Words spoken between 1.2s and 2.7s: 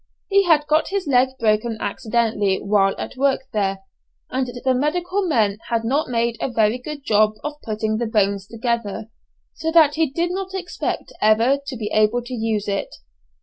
broken accidentally